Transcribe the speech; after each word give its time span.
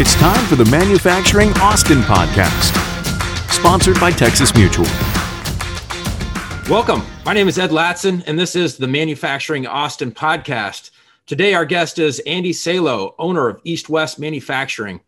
It's 0.00 0.14
time 0.14 0.46
for 0.46 0.54
the 0.54 0.64
Manufacturing 0.66 1.50
Austin 1.54 2.02
podcast, 2.02 2.72
sponsored 3.50 3.98
by 3.98 4.12
Texas 4.12 4.54
Mutual. 4.54 4.86
Welcome. 6.70 7.02
My 7.24 7.34
name 7.34 7.48
is 7.48 7.58
Ed 7.58 7.70
Latson, 7.70 8.22
and 8.28 8.38
this 8.38 8.54
is 8.54 8.76
the 8.76 8.86
Manufacturing 8.86 9.66
Austin 9.66 10.12
podcast. 10.12 10.92
Today, 11.26 11.52
our 11.52 11.64
guest 11.64 11.98
is 11.98 12.20
Andy 12.20 12.52
Salo, 12.52 13.16
owner 13.18 13.48
of 13.48 13.60
East 13.64 13.88
West 13.88 14.20
Manufacturing, 14.20 15.00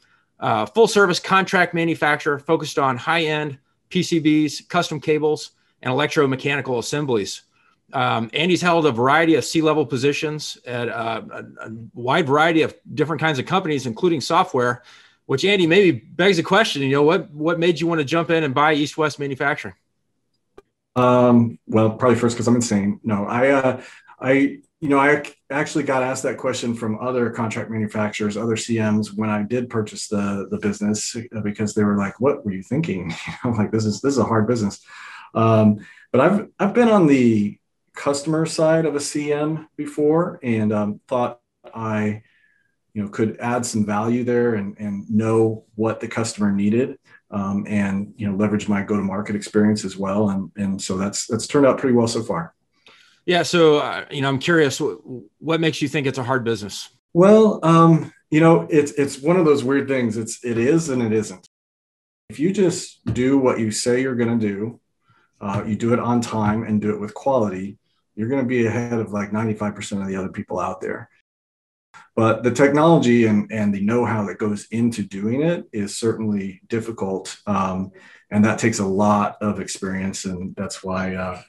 full 0.74 0.88
service 0.88 1.20
contract 1.20 1.72
manufacturer 1.72 2.40
focused 2.40 2.76
on 2.76 2.96
high 2.96 3.22
end 3.22 3.58
PCBs, 3.90 4.68
custom 4.68 5.00
cables, 5.00 5.52
and 5.82 5.94
electromechanical 5.94 6.80
assemblies. 6.80 7.42
Um, 7.92 8.30
Andy's 8.32 8.62
held 8.62 8.86
a 8.86 8.92
variety 8.92 9.34
of 9.34 9.44
C-level 9.44 9.86
positions 9.86 10.58
at 10.66 10.88
uh, 10.88 11.22
a, 11.30 11.44
a, 11.66 11.70
wide 11.94 12.26
variety 12.26 12.62
of 12.62 12.74
different 12.94 13.20
kinds 13.20 13.38
of 13.38 13.46
companies, 13.46 13.86
including 13.86 14.20
software. 14.20 14.82
Which 15.26 15.44
Andy 15.44 15.68
maybe 15.68 15.92
begs 15.92 16.40
a 16.40 16.42
question. 16.42 16.82
You 16.82 16.90
know 16.90 17.02
what? 17.04 17.30
What 17.30 17.60
made 17.60 17.80
you 17.80 17.86
want 17.86 18.00
to 18.00 18.04
jump 18.04 18.30
in 18.30 18.42
and 18.42 18.52
buy 18.52 18.74
East 18.74 18.98
West 18.98 19.20
Manufacturing? 19.20 19.74
Um, 20.96 21.58
well, 21.68 21.90
probably 21.90 22.18
first 22.18 22.34
because 22.34 22.48
I'm 22.48 22.56
insane. 22.56 22.98
No, 23.04 23.26
I, 23.26 23.50
uh, 23.50 23.82
I, 24.18 24.32
you 24.80 24.88
know, 24.88 24.98
I 24.98 25.22
actually 25.50 25.84
got 25.84 26.02
asked 26.02 26.24
that 26.24 26.36
question 26.36 26.74
from 26.74 26.98
other 26.98 27.30
contract 27.30 27.70
manufacturers, 27.70 28.36
other 28.36 28.56
CMs 28.56 29.16
when 29.16 29.30
I 29.30 29.42
did 29.44 29.70
purchase 29.70 30.08
the 30.08 30.48
the 30.50 30.58
business 30.58 31.16
because 31.44 31.74
they 31.74 31.84
were 31.84 31.96
like, 31.96 32.18
"What 32.18 32.44
were 32.44 32.52
you 32.52 32.62
thinking?" 32.62 33.14
I'm 33.44 33.56
like, 33.56 33.70
"This 33.70 33.84
is 33.84 34.00
this 34.00 34.14
is 34.14 34.18
a 34.18 34.24
hard 34.24 34.48
business." 34.48 34.84
Um, 35.34 35.86
but 36.12 36.20
I've 36.20 36.48
I've 36.58 36.74
been 36.74 36.88
on 36.88 37.06
the 37.06 37.59
customer 37.94 38.46
side 38.46 38.86
of 38.86 38.94
a 38.94 38.98
CM 38.98 39.66
before 39.76 40.38
and 40.42 40.72
um, 40.72 41.00
thought 41.08 41.40
I, 41.74 42.22
you 42.94 43.02
know, 43.02 43.08
could 43.08 43.38
add 43.40 43.64
some 43.64 43.86
value 43.86 44.24
there 44.24 44.54
and, 44.54 44.76
and 44.78 45.08
know 45.10 45.64
what 45.74 46.00
the 46.00 46.08
customer 46.08 46.50
needed 46.50 46.98
um, 47.30 47.64
and, 47.68 48.14
you 48.16 48.28
know, 48.28 48.36
leverage 48.36 48.68
my 48.68 48.82
go-to-market 48.82 49.36
experience 49.36 49.84
as 49.84 49.96
well. 49.96 50.30
And, 50.30 50.50
and 50.56 50.82
so 50.82 50.96
that's, 50.96 51.26
that's 51.26 51.46
turned 51.46 51.66
out 51.66 51.78
pretty 51.78 51.94
well 51.94 52.08
so 52.08 52.22
far. 52.22 52.54
Yeah. 53.26 53.42
So, 53.42 53.78
uh, 53.78 54.06
you 54.10 54.22
know, 54.22 54.28
I'm 54.28 54.38
curious, 54.38 54.80
what, 54.80 54.98
what 55.38 55.60
makes 55.60 55.80
you 55.80 55.88
think 55.88 56.06
it's 56.06 56.18
a 56.18 56.24
hard 56.24 56.42
business? 56.42 56.88
Well, 57.12 57.60
um, 57.62 58.12
you 58.30 58.40
know, 58.40 58.66
it's, 58.70 58.92
it's 58.92 59.20
one 59.20 59.36
of 59.36 59.44
those 59.44 59.62
weird 59.62 59.88
things. 59.88 60.16
It's, 60.16 60.44
it 60.44 60.58
is, 60.58 60.88
and 60.88 61.02
it 61.02 61.12
isn't. 61.12 61.48
If 62.28 62.38
you 62.38 62.52
just 62.52 63.04
do 63.04 63.38
what 63.38 63.58
you 63.58 63.70
say 63.70 64.00
you're 64.00 64.14
going 64.14 64.38
to 64.38 64.46
do, 64.48 64.80
uh, 65.40 65.64
you 65.66 65.74
do 65.74 65.92
it 65.92 65.98
on 65.98 66.20
time 66.20 66.62
and 66.64 66.80
do 66.80 66.90
it 66.94 67.00
with 67.00 67.14
quality, 67.14 67.78
you're 68.20 68.28
going 68.28 68.42
to 68.42 68.46
be 68.46 68.66
ahead 68.66 68.92
of 68.92 69.12
like 69.14 69.30
95% 69.30 70.02
of 70.02 70.06
the 70.06 70.16
other 70.16 70.28
people 70.28 70.60
out 70.60 70.82
there. 70.82 71.08
But 72.14 72.42
the 72.42 72.50
technology 72.50 73.24
and, 73.24 73.50
and 73.50 73.72
the 73.72 73.80
know 73.80 74.04
how 74.04 74.26
that 74.26 74.36
goes 74.36 74.66
into 74.70 75.02
doing 75.02 75.40
it 75.40 75.64
is 75.72 75.96
certainly 75.96 76.60
difficult. 76.68 77.34
Um, 77.46 77.92
and 78.30 78.44
that 78.44 78.58
takes 78.58 78.78
a 78.78 78.84
lot 78.84 79.38
of 79.40 79.58
experience. 79.58 80.26
And 80.26 80.54
that's 80.54 80.84
why, 80.84 81.14
uh, 81.14 81.40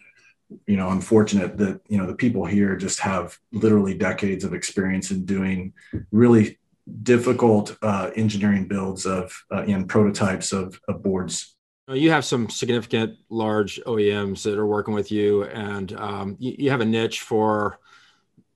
you 0.65 0.77
know, 0.77 0.87
I'm 0.87 1.01
fortunate 1.01 1.57
that, 1.57 1.81
you 1.89 1.97
know, 1.97 2.07
the 2.07 2.15
people 2.15 2.45
here 2.45 2.77
just 2.77 3.01
have 3.01 3.37
literally 3.51 3.93
decades 3.93 4.45
of 4.45 4.53
experience 4.53 5.11
in 5.11 5.25
doing 5.25 5.73
really 6.13 6.57
difficult 7.03 7.77
uh, 7.81 8.11
engineering 8.15 8.69
builds 8.69 9.05
of 9.05 9.37
uh, 9.53 9.63
in 9.63 9.87
prototypes 9.87 10.53
of, 10.53 10.79
of 10.87 11.03
boards 11.03 11.57
you 11.93 12.11
have 12.11 12.25
some 12.25 12.49
significant 12.49 13.17
large 13.29 13.81
OEMs 13.85 14.43
that 14.43 14.57
are 14.57 14.65
working 14.65 14.93
with 14.93 15.11
you, 15.11 15.43
and 15.45 15.93
um, 15.93 16.35
you, 16.39 16.55
you, 16.57 16.69
have 16.69 16.81
a 16.81 16.85
niche 16.85 17.21
for, 17.21 17.79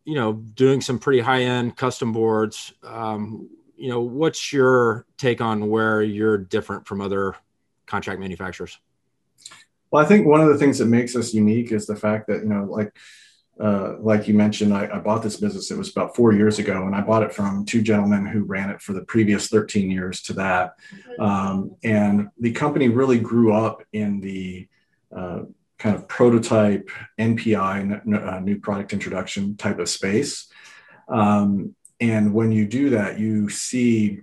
you 0.04 0.16
know, 0.16 0.34
doing 0.34 0.82
some 0.82 1.00
pretty 1.00 1.20
high 1.20 1.44
end 1.44 1.76
custom 1.76 2.12
boards. 2.14 2.74
Um, 2.84 3.50
you 3.78 3.90
know, 3.90 4.02
what's 4.02 4.54
your 4.54 5.06
take 5.18 5.42
on 5.42 5.70
where 5.70 6.02
you're 6.02 6.38
different 6.38 6.88
from 6.88 7.02
other 7.02 7.36
contract 7.86 8.20
manufacturers? 8.20 8.80
Well, 9.92 10.04
I 10.04 10.08
think 10.08 10.26
one 10.26 10.42
of 10.42 10.50
the 10.50 10.58
things 10.58 10.80
that 10.80 10.88
makes 10.88 11.16
us 11.16 11.34
unique 11.34 11.72
is 11.72 11.86
the 11.86 11.96
fact 11.96 12.28
that 12.28 12.44
you 12.44 12.50
know, 12.50 12.66
like 12.66 12.96
uh, 13.60 13.96
like 14.00 14.28
you 14.28 14.34
mentioned, 14.34 14.74
I, 14.74 14.90
I, 14.94 15.00
bought 15.00 15.24
this 15.24 15.38
business. 15.38 15.72
It 15.72 15.78
was 15.78 15.90
about 15.90 16.14
four 16.14 16.34
years 16.34 16.60
ago, 16.60 16.86
and 16.86 16.94
I 16.94 17.00
bought 17.00 17.24
it 17.24 17.34
from 17.34 17.66
two 17.66 17.82
gentlemen 17.82 18.26
who 18.26 18.44
ran 18.44 18.70
it 18.70 18.82
for 18.82 18.92
the 18.92 19.04
previous 19.06 19.48
13 19.48 19.90
years 19.90 20.22
to 20.24 20.34
that. 20.34 20.74
Um, 21.20 21.76
and 21.82 22.28
the 22.38 22.52
company 22.52 22.90
really 22.90 23.18
grew 23.18 23.54
up 23.54 23.82
in 23.94 24.20
the 24.20 24.68
uh, 25.16 25.44
kind 25.80 25.96
of 25.96 26.08
prototype 26.10 26.90
NPI, 27.18 28.14
uh, 28.14 28.40
new 28.42 28.60
product 28.60 28.92
introduction 28.92 29.56
type 29.56 29.80
of 29.80 29.88
space. 29.88 30.48
Um, 31.08 31.76
and 32.02 32.34
when 32.34 32.52
you 32.52 32.68
do 32.68 32.90
that, 32.90 33.20
you 33.20 33.50
see, 33.50 34.20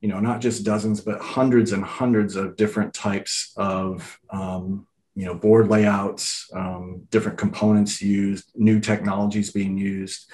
you 0.00 0.08
know, 0.08 0.18
not 0.18 0.40
just 0.40 0.64
dozens, 0.64 1.00
but 1.00 1.20
hundreds 1.20 1.70
and 1.70 1.84
hundreds 1.84 2.34
of 2.34 2.56
different 2.56 2.94
types 2.94 3.52
of 3.56 4.18
um, 4.30 4.88
you 5.14 5.26
know 5.26 5.34
board 5.34 5.68
layouts 5.68 6.48
um, 6.54 7.02
different 7.10 7.38
components 7.38 8.00
used 8.00 8.50
new 8.54 8.80
technologies 8.80 9.52
being 9.52 9.76
used. 9.76 10.30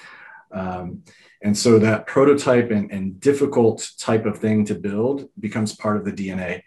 Um, 0.50 1.02
and 1.42 1.56
so 1.56 1.78
that 1.78 2.06
prototype 2.06 2.70
and, 2.70 2.90
and, 2.90 3.20
difficult 3.20 3.90
type 3.98 4.24
of 4.24 4.38
thing 4.38 4.64
to 4.64 4.74
build 4.74 5.28
becomes 5.38 5.76
part 5.76 5.98
of 5.98 6.06
the 6.06 6.12
dna 6.12 6.62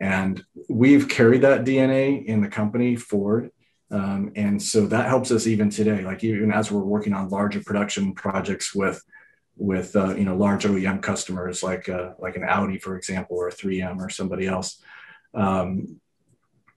and 0.00 0.42
we've 0.70 1.06
carried 1.06 1.42
that 1.42 1.66
dna 1.66 2.24
in 2.24 2.40
the 2.40 2.48
company 2.48 2.96
forward 2.96 3.50
um, 3.90 4.32
and 4.34 4.62
so 4.62 4.86
that 4.86 5.06
helps 5.06 5.30
us 5.30 5.46
even 5.46 5.68
today 5.68 6.02
like 6.02 6.24
even 6.24 6.50
as 6.50 6.72
we're 6.72 6.80
working 6.80 7.12
on 7.12 7.28
larger 7.28 7.62
production 7.62 8.14
projects 8.14 8.74
with 8.74 9.02
with 9.56 9.96
uh, 9.96 10.14
you 10.14 10.24
know 10.24 10.36
large 10.36 10.64
OEM 10.64 11.02
customers 11.02 11.62
like 11.62 11.88
uh, 11.88 12.12
like 12.18 12.36
an 12.36 12.44
Audi 12.44 12.78
for 12.78 12.96
example 12.96 13.36
or 13.36 13.48
a 13.48 13.52
3M 13.52 13.98
or 13.98 14.10
somebody 14.10 14.46
else. 14.46 14.82
Um, 15.34 16.00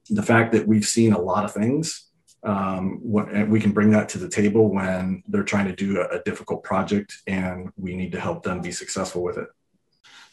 the 0.10 0.24
fact 0.24 0.52
that 0.54 0.68
we've 0.68 0.86
seen 0.86 1.14
a 1.14 1.22
lot 1.22 1.46
of 1.46 1.54
things 1.54 2.10
um, 2.44 3.00
what, 3.02 3.50
we 3.50 3.60
can 3.60 3.72
bring 3.72 3.92
that 3.92 4.08
to 4.10 4.18
the 4.18 4.30
table 4.30 4.74
when 4.74 5.24
they're 5.28 5.44
trying 5.44 5.66
to 5.66 5.76
do 5.76 6.00
a, 6.00 6.20
a, 6.20 6.24
difficult 6.24 6.64
project 6.64 7.18
and 7.28 7.70
we 7.76 7.96
need 7.98 8.14
to 8.14 8.20
help 8.20 8.44
them 8.44 8.62
be 8.62 8.72
successful 8.72 9.22
with 9.22 9.38
it. 9.38 9.48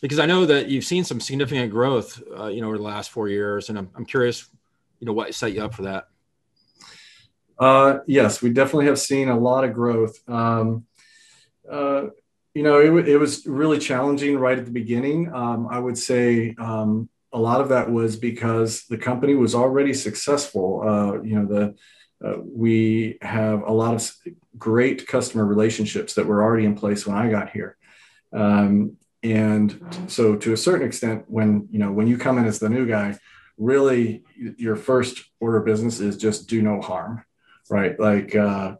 Because 0.01 0.19
i 0.19 0.27
know 0.27 0.47
that 0.47 0.69
you've 0.69 0.85
seen 0.85 1.05
some 1.05 1.21
significant 1.21 1.73
growth 1.73 2.23
uh, 2.39 2.47
you 2.47 2.61
know 2.61 2.69
over 2.69 2.77
the 2.77 2.85
last 2.85 3.11
four 3.11 3.29
years 3.29 3.71
and 3.71 3.79
I'm, 3.79 3.91
I'm 3.97 4.05
curious 4.05 4.49
you 5.01 5.07
know 5.07 5.13
what 5.13 5.35
set 5.35 5.53
you 5.53 5.65
up 5.65 5.75
for 5.75 5.83
that? 5.83 6.07
Uh, 7.59 7.99
yes 8.07 8.41
we 8.41 8.51
definitely 8.51 8.87
have 8.87 9.01
seen 9.01 9.29
a 9.29 9.39
lot 9.39 9.65
of 9.65 9.73
growth. 9.73 10.17
Um, 10.29 10.87
uh, 11.71 12.07
you 12.55 12.63
know 12.63 12.79
it, 12.79 13.09
it, 13.09 13.17
was 13.17 13.47
really 13.47 13.79
challenging 13.81 14.39
right 14.39 14.59
at 14.59 14.65
the 14.65 14.71
beginning. 14.71 15.33
Um, 15.35 15.67
i 15.69 15.79
would 15.79 15.99
say 15.99 16.55
um, 16.59 17.09
a 17.37 17.41
lot 17.49 17.61
of 17.61 17.69
that 17.69 17.91
was 17.91 18.17
because 18.17 18.85
the 18.89 18.97
company 18.97 19.35
was 19.35 19.55
already 19.55 19.93
successful. 19.93 20.83
Uh, 20.83 21.23
you 21.23 21.35
know, 21.37 21.47
the 21.47 21.75
uh, 22.27 22.39
we 22.43 23.19
have 23.21 23.63
a 23.63 23.73
lot 23.73 23.95
of 23.95 24.11
great 24.57 25.07
customer 25.07 25.45
relationships 25.45 26.15
that 26.15 26.25
were 26.25 26.43
already 26.43 26.65
in 26.65 26.75
place 26.75 27.07
when 27.07 27.15
I 27.15 27.29
got 27.29 27.51
here. 27.51 27.77
Um, 28.33 28.97
and 29.23 29.69
so 30.07 30.35
to 30.37 30.55
a 30.55 30.57
certain 30.57 30.87
extent, 30.87 31.25
when, 31.29 31.69
you 31.71 31.79
know, 31.79 31.93
when 31.93 32.07
you 32.07 32.17
come 32.17 32.39
in 32.39 32.47
as 32.47 32.59
the 32.59 32.71
new 32.71 32.87
guy, 32.87 33.19
really 33.59 34.25
your 34.57 34.77
first 34.77 35.23
order 35.39 35.59
of 35.59 35.67
business 35.67 36.01
is 36.01 36.17
just 36.17 36.49
do 36.49 36.63
no 36.63 36.81
harm, 36.81 37.23
right? 37.69 38.01
Like, 38.01 38.35
uh, 38.35 38.77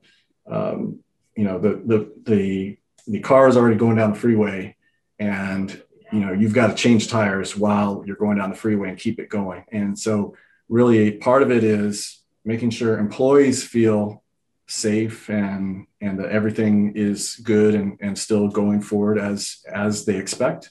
um, 0.51 1.01
you 1.37 1.45
know, 1.45 1.59
the, 1.59 1.83
the, 1.85 2.13
the, 2.25 2.79
the 3.07 3.21
car 3.21 3.49
is 3.49 3.57
already 3.59 3.77
going 3.77 3.97
down 3.97 4.15
the 4.15 4.19
freeway 4.19 4.77
and 5.19 5.83
you 6.13 6.21
know 6.21 6.33
you've 6.33 6.55
got 6.55 6.69
to 6.69 6.75
change 6.75 7.09
tires 7.09 7.57
while 7.57 8.03
you're 8.07 8.17
going 8.17 8.39
down 8.39 8.51
the 8.51 8.57
freeway 8.57 8.89
and 8.89 8.99
keep 8.99 9.19
it 9.19 9.29
going 9.29 9.65
and 9.73 9.99
so 9.99 10.35
really 10.69 11.13
part 11.13 11.43
of 11.43 11.51
it 11.51 11.65
is 11.65 12.23
making 12.45 12.71
sure 12.71 12.99
employees 12.99 13.65
feel 13.65 14.23
safe 14.69 15.29
and 15.29 15.87
and 16.01 16.19
that 16.19 16.31
everything 16.31 16.93
is 16.97 17.37
good 17.37 17.75
and, 17.75 17.99
and 18.01 18.19
still 18.19 18.49
going 18.49 18.81
forward 18.81 19.19
as 19.19 19.59
as 19.73 20.05
they 20.05 20.17
expect 20.17 20.71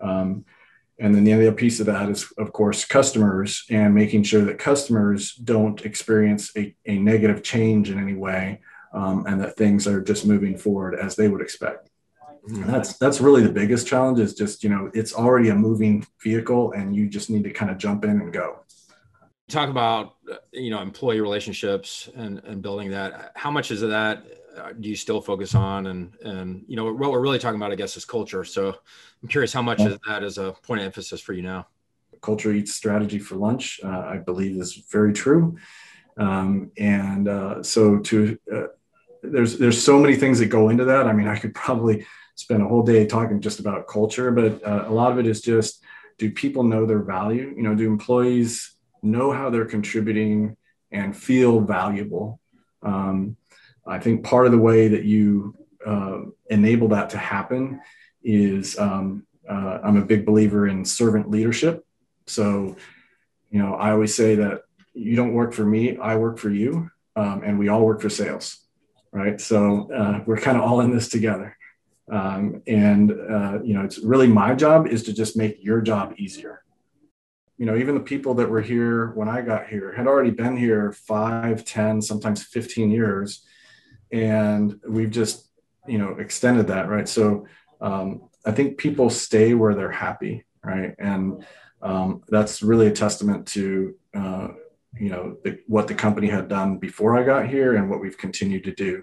um, 0.00 0.44
and 0.98 1.14
then 1.14 1.24
the 1.24 1.32
other 1.32 1.52
piece 1.52 1.80
of 1.80 1.86
that 1.86 2.08
is 2.08 2.32
of 2.38 2.52
course 2.52 2.84
customers 2.84 3.64
and 3.70 3.94
making 3.94 4.22
sure 4.22 4.44
that 4.44 4.58
customers 4.58 5.34
don't 5.34 5.84
experience 5.84 6.50
a, 6.56 6.74
a 6.86 6.98
negative 6.98 7.42
change 7.42 7.90
in 7.90 7.98
any 7.98 8.14
way 8.14 8.60
um, 8.96 9.26
and 9.26 9.40
that 9.40 9.56
things 9.56 9.86
are 9.86 10.00
just 10.00 10.26
moving 10.26 10.56
forward 10.56 10.94
as 10.94 11.16
they 11.16 11.28
would 11.28 11.42
expect. 11.42 11.90
That's 12.48 12.96
that's 12.98 13.20
really 13.20 13.42
the 13.42 13.52
biggest 13.52 13.86
challenge 13.86 14.20
is 14.20 14.34
just, 14.34 14.62
you 14.62 14.70
know, 14.70 14.90
it's 14.94 15.12
already 15.12 15.48
a 15.48 15.54
moving 15.54 16.06
vehicle 16.22 16.72
and 16.72 16.94
you 16.94 17.08
just 17.08 17.28
need 17.28 17.44
to 17.44 17.50
kind 17.50 17.70
of 17.70 17.78
jump 17.78 18.04
in 18.04 18.10
and 18.10 18.32
go. 18.32 18.60
Talk 19.48 19.68
about, 19.68 20.16
you 20.52 20.70
know, 20.70 20.80
employee 20.80 21.20
relationships 21.20 22.08
and, 22.14 22.40
and 22.44 22.62
building 22.62 22.90
that. 22.90 23.32
How 23.34 23.50
much 23.50 23.70
is 23.70 23.80
that 23.80 24.24
uh, 24.56 24.72
do 24.72 24.88
you 24.88 24.96
still 24.96 25.20
focus 25.20 25.54
on? 25.54 25.86
And, 25.86 26.12
and, 26.22 26.64
you 26.66 26.76
know, 26.76 26.92
what 26.92 27.12
we're 27.12 27.20
really 27.20 27.38
talking 27.38 27.60
about, 27.60 27.72
I 27.72 27.76
guess, 27.76 27.96
is 27.96 28.04
culture. 28.04 28.44
So 28.44 28.76
I'm 29.22 29.28
curious 29.28 29.52
how 29.52 29.62
much 29.62 29.80
yeah. 29.80 29.88
is 29.88 29.98
that 30.06 30.22
as 30.22 30.38
a 30.38 30.52
point 30.62 30.80
of 30.80 30.86
emphasis 30.86 31.20
for 31.20 31.32
you 31.32 31.42
now? 31.42 31.66
Culture 32.22 32.52
eats 32.52 32.74
strategy 32.74 33.18
for 33.18 33.36
lunch, 33.36 33.80
uh, 33.84 33.88
I 33.88 34.18
believe 34.18 34.60
is 34.60 34.74
very 34.90 35.12
true. 35.12 35.56
Um, 36.16 36.72
and 36.78 37.28
uh, 37.28 37.62
so 37.62 37.98
to, 37.98 38.38
uh, 38.52 38.66
there's, 39.22 39.58
there's 39.58 39.82
so 39.82 39.98
many 39.98 40.16
things 40.16 40.38
that 40.38 40.46
go 40.46 40.70
into 40.70 40.86
that. 40.86 41.06
I 41.06 41.12
mean, 41.12 41.28
I 41.28 41.38
could 41.38 41.54
probably 41.54 42.06
spend 42.36 42.62
a 42.62 42.68
whole 42.68 42.82
day 42.82 43.06
talking 43.06 43.40
just 43.40 43.58
about 43.58 43.88
culture, 43.88 44.30
but 44.30 44.64
uh, 44.64 44.84
a 44.86 44.92
lot 44.92 45.10
of 45.10 45.18
it 45.18 45.26
is 45.26 45.40
just 45.40 45.82
do 46.18 46.30
people 46.30 46.62
know 46.62 46.86
their 46.86 47.02
value? 47.02 47.52
You 47.56 47.62
know, 47.62 47.74
do 47.74 47.86
employees 47.86 48.76
know 49.02 49.32
how 49.32 49.50
they're 49.50 49.66
contributing 49.66 50.56
and 50.90 51.16
feel 51.16 51.60
valuable? 51.60 52.40
Um, 52.82 53.36
I 53.86 53.98
think 53.98 54.24
part 54.24 54.46
of 54.46 54.52
the 54.52 54.58
way 54.58 54.88
that 54.88 55.04
you 55.04 55.54
uh, 55.84 56.20
enable 56.50 56.88
that 56.88 57.10
to 57.10 57.18
happen 57.18 57.80
is 58.22 58.78
um, 58.78 59.26
uh, 59.48 59.78
I'm 59.82 59.96
a 59.96 60.04
big 60.04 60.26
believer 60.26 60.66
in 60.66 60.84
servant 60.84 61.30
leadership. 61.30 61.84
So, 62.26 62.76
you 63.50 63.60
know, 63.60 63.74
I 63.74 63.92
always 63.92 64.14
say 64.14 64.34
that 64.36 64.62
you 64.94 65.14
don't 65.14 65.34
work 65.34 65.52
for 65.52 65.64
me, 65.64 65.96
I 65.98 66.16
work 66.16 66.38
for 66.38 66.50
you, 66.50 66.90
um, 67.14 67.42
and 67.44 67.58
we 67.58 67.68
all 67.68 67.84
work 67.84 68.00
for 68.00 68.10
sales, 68.10 68.58
right? 69.12 69.40
So 69.40 69.90
uh, 69.92 70.22
we're 70.26 70.38
kind 70.38 70.56
of 70.56 70.64
all 70.64 70.80
in 70.80 70.90
this 70.90 71.08
together. 71.08 71.56
Um, 72.10 72.62
and 72.66 73.10
uh, 73.10 73.58
you 73.62 73.74
know, 73.74 73.82
it's 73.82 73.98
really 73.98 74.26
my 74.26 74.54
job 74.54 74.86
is 74.86 75.02
to 75.04 75.12
just 75.12 75.36
make 75.36 75.62
your 75.62 75.80
job 75.80 76.14
easier. 76.18 76.62
You 77.58 77.66
know, 77.66 77.76
even 77.76 77.94
the 77.94 78.00
people 78.00 78.34
that 78.34 78.48
were 78.48 78.60
here 78.60 79.12
when 79.12 79.28
I 79.28 79.40
got 79.40 79.68
here 79.68 79.92
had 79.92 80.06
already 80.06 80.30
been 80.30 80.56
here 80.56 80.92
five, 80.92 81.64
ten, 81.64 82.02
sometimes 82.02 82.42
15 82.42 82.90
years. 82.90 83.44
And 84.12 84.78
we've 84.86 85.10
just, 85.10 85.48
you 85.86 85.98
know, 85.98 86.16
extended 86.18 86.68
that, 86.68 86.88
right? 86.88 87.08
So 87.08 87.46
um, 87.80 88.28
I 88.44 88.52
think 88.52 88.78
people 88.78 89.10
stay 89.10 89.54
where 89.54 89.74
they're 89.74 89.90
happy, 89.90 90.44
right? 90.62 90.94
And 90.98 91.44
um, 91.82 92.22
that's 92.28 92.62
really 92.62 92.86
a 92.86 92.92
testament 92.92 93.46
to 93.48 93.94
uh, 94.14 94.48
you 94.98 95.10
know 95.10 95.36
the, 95.44 95.58
what 95.66 95.88
the 95.88 95.94
company 95.94 96.28
had 96.28 96.48
done 96.48 96.78
before 96.78 97.18
I 97.18 97.22
got 97.22 97.48
here 97.48 97.76
and 97.76 97.90
what 97.90 98.00
we've 98.00 98.18
continued 98.18 98.64
to 98.64 98.74
do. 98.74 99.02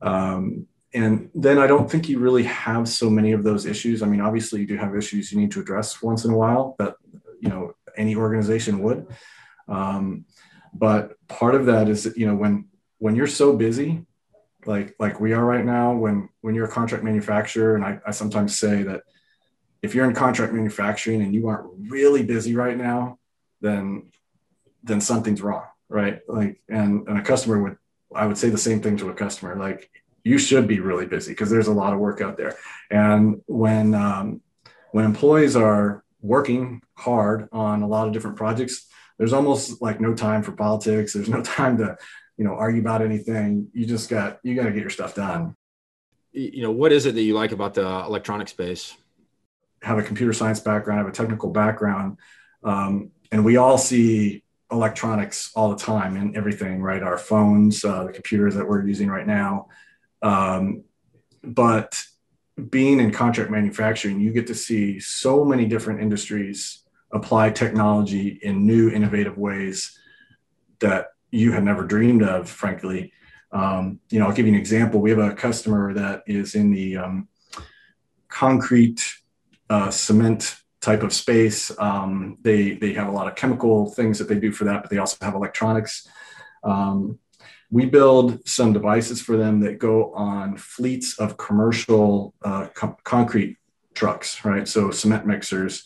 Um, 0.00 0.66
and 0.92 1.30
then 1.34 1.58
I 1.58 1.66
don't 1.66 1.90
think 1.90 2.08
you 2.08 2.18
really 2.18 2.42
have 2.44 2.88
so 2.88 3.08
many 3.08 3.32
of 3.32 3.44
those 3.44 3.64
issues. 3.64 4.02
I 4.02 4.06
mean, 4.06 4.20
obviously 4.20 4.60
you 4.60 4.66
do 4.66 4.76
have 4.76 4.96
issues 4.96 5.30
you 5.30 5.38
need 5.38 5.52
to 5.52 5.60
address 5.60 6.02
once 6.02 6.24
in 6.24 6.32
a 6.32 6.36
while 6.36 6.74
that 6.78 6.96
you 7.40 7.48
know 7.48 7.74
any 7.96 8.16
organization 8.16 8.80
would. 8.82 9.06
Um, 9.68 10.24
but 10.74 11.14
part 11.28 11.54
of 11.54 11.66
that 11.66 11.88
is 11.88 12.04
that, 12.04 12.16
you 12.16 12.26
know 12.26 12.34
when 12.34 12.66
when 12.98 13.16
you're 13.16 13.26
so 13.26 13.56
busy 13.56 14.06
like 14.66 14.94
like 14.98 15.20
we 15.20 15.32
are 15.32 15.44
right 15.44 15.64
now 15.64 15.92
when 15.92 16.28
when 16.42 16.54
you're 16.54 16.66
a 16.66 16.70
contract 16.70 17.02
manufacturer 17.02 17.74
and 17.76 17.84
I, 17.84 17.98
I 18.06 18.10
sometimes 18.10 18.58
say 18.58 18.82
that 18.84 19.02
if 19.82 19.94
you're 19.94 20.04
in 20.04 20.14
contract 20.14 20.52
manufacturing 20.52 21.22
and 21.22 21.34
you 21.34 21.48
aren't 21.48 21.70
really 21.90 22.22
busy 22.22 22.54
right 22.54 22.76
now 22.76 23.18
then 23.60 24.10
then 24.82 25.00
something's 25.00 25.42
wrong 25.42 25.64
right 25.88 26.20
like 26.28 26.60
and, 26.68 27.08
and 27.08 27.18
a 27.18 27.22
customer 27.22 27.62
would 27.62 27.76
i 28.14 28.26
would 28.26 28.38
say 28.38 28.50
the 28.50 28.58
same 28.58 28.80
thing 28.80 28.96
to 28.98 29.08
a 29.08 29.14
customer 29.14 29.56
like 29.56 29.90
you 30.24 30.38
should 30.38 30.66
be 30.68 30.80
really 30.80 31.06
busy 31.06 31.32
because 31.32 31.50
there's 31.50 31.68
a 31.68 31.72
lot 31.72 31.92
of 31.92 31.98
work 31.98 32.20
out 32.20 32.36
there. 32.36 32.56
And 32.90 33.42
when 33.46 33.94
um, 33.94 34.40
when 34.92 35.04
employees 35.04 35.56
are 35.56 36.04
working 36.22 36.82
hard 36.94 37.48
on 37.52 37.82
a 37.82 37.86
lot 37.86 38.06
of 38.06 38.12
different 38.12 38.36
projects 38.36 38.86
there's 39.20 39.34
almost 39.34 39.82
like 39.82 40.00
no 40.00 40.14
time 40.14 40.42
for 40.42 40.52
politics. 40.52 41.12
There's 41.12 41.28
no 41.28 41.42
time 41.58 41.76
to 41.76 41.96
you 42.38 42.44
know 42.44 42.54
argue 42.54 42.80
about 42.80 43.02
anything. 43.02 43.68
You 43.74 43.84
just 43.84 44.08
got 44.08 44.40
you 44.42 44.56
got 44.56 44.64
to 44.64 44.72
get 44.72 44.80
your 44.80 44.90
stuff 44.90 45.14
done. 45.14 45.54
You 46.32 46.62
know 46.62 46.70
what 46.70 46.90
is 46.90 47.04
it 47.04 47.14
that 47.14 47.22
you 47.22 47.34
like 47.34 47.52
about 47.52 47.74
the 47.74 47.86
electronic 47.86 48.48
space? 48.48 48.96
Have 49.82 49.98
a 49.98 50.02
computer 50.02 50.32
science 50.32 50.60
background 50.60 50.98
have 50.98 51.08
a 51.08 51.12
technical 51.12 51.50
background 51.50 52.16
um, 52.64 53.10
and 53.30 53.44
we 53.44 53.56
all 53.56 53.76
see 53.76 54.42
electronics 54.70 55.50
all 55.54 55.70
the 55.70 55.76
time 55.76 56.16
and 56.16 56.34
everything 56.36 56.80
right? 56.80 57.02
Our 57.02 57.18
phones 57.18 57.84
uh, 57.84 58.04
the 58.04 58.12
computers 58.12 58.54
that 58.54 58.66
we're 58.66 58.86
using 58.86 59.08
right 59.08 59.26
now 59.26 59.68
um, 60.22 60.84
but 61.42 62.00
being 62.68 63.00
in 63.00 63.10
contract 63.10 63.50
manufacturing 63.50 64.20
you 64.20 64.32
get 64.32 64.46
to 64.46 64.54
see 64.54 65.00
so 65.00 65.44
many 65.44 65.64
different 65.64 66.00
industries 66.00 66.84
apply 67.12 67.50
technology 67.50 68.38
in 68.42 68.66
new 68.66 68.90
innovative 68.90 69.36
ways 69.36 69.98
that 70.80 71.08
you 71.30 71.52
had 71.52 71.64
never 71.64 71.84
dreamed 71.84 72.22
of, 72.22 72.48
frankly. 72.48 73.12
Um, 73.52 74.00
you 74.10 74.18
know, 74.18 74.26
I'll 74.26 74.32
give 74.32 74.46
you 74.46 74.52
an 74.52 74.58
example. 74.58 75.00
We 75.00 75.10
have 75.10 75.18
a 75.18 75.34
customer 75.34 75.92
that 75.94 76.22
is 76.26 76.54
in 76.54 76.70
the 76.70 76.96
um, 76.96 77.28
concrete 78.28 79.00
uh, 79.68 79.90
cement 79.90 80.56
type 80.80 81.02
of 81.02 81.12
space. 81.12 81.76
Um, 81.78 82.38
they 82.42 82.72
they 82.72 82.92
have 82.94 83.08
a 83.08 83.12
lot 83.12 83.28
of 83.28 83.34
chemical 83.34 83.90
things 83.90 84.18
that 84.18 84.28
they 84.28 84.38
do 84.38 84.52
for 84.52 84.64
that, 84.64 84.82
but 84.82 84.90
they 84.90 84.98
also 84.98 85.16
have 85.20 85.34
electronics. 85.34 86.08
Um, 86.62 87.18
we 87.70 87.86
build 87.86 88.46
some 88.48 88.72
devices 88.72 89.22
for 89.22 89.36
them 89.36 89.60
that 89.60 89.78
go 89.78 90.12
on 90.12 90.56
fleets 90.56 91.18
of 91.18 91.36
commercial 91.36 92.34
uh, 92.42 92.66
co- 92.74 92.96
concrete 93.04 93.56
trucks, 93.94 94.44
right? 94.44 94.66
So 94.66 94.90
cement 94.90 95.26
mixers. 95.26 95.84